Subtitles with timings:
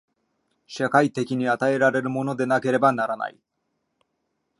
[0.65, 3.37] 社会的に与えられるものでなければならない。